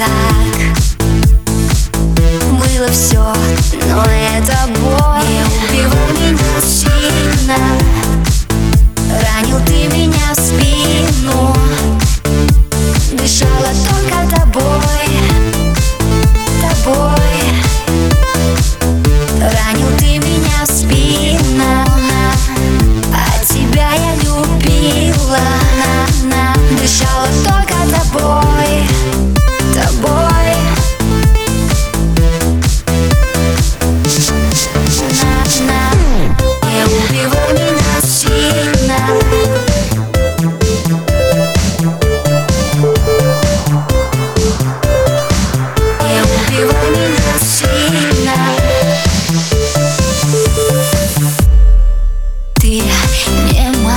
[0.00, 0.08] так.
[2.50, 3.79] Было все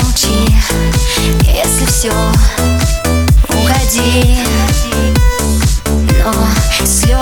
[0.03, 0.49] молчи,
[1.41, 2.11] если все,
[3.49, 4.37] уходи.
[6.23, 6.33] Но
[6.85, 7.12] слезы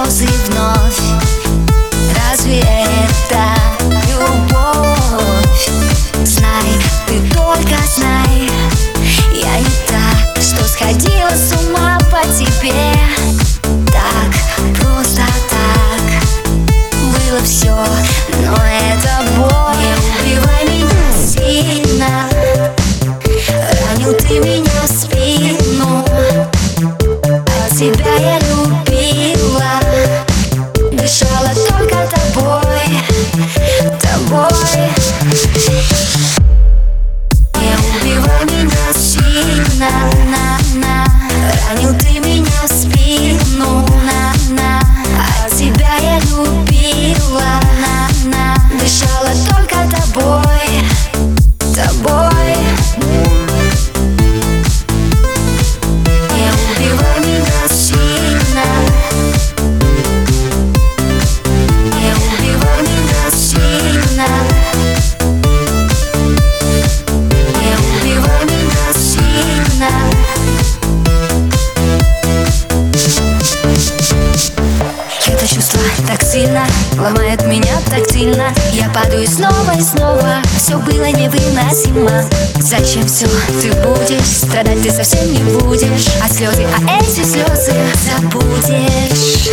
[76.98, 78.54] Ломает меня так сильно.
[78.71, 80.42] Я падаю снова и снова.
[80.58, 82.23] Все было невыносимо.
[82.59, 83.27] Зачем все
[83.61, 84.37] ты будешь?
[84.37, 86.08] Страдать ты совсем не будешь.
[86.23, 87.73] А слезы, а эти слезы
[88.05, 89.49] Забудешь.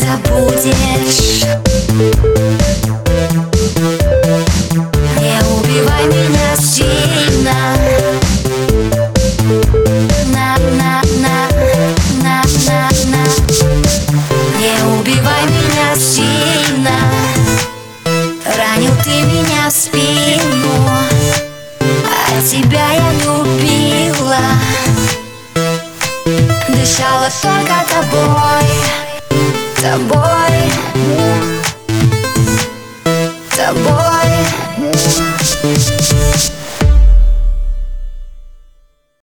[0.00, 1.44] Забудешь.